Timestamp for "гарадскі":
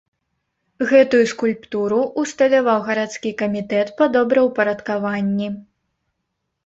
2.89-3.35